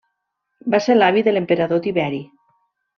[0.75, 2.27] Va ser l'avi de l'emperador Tiberi.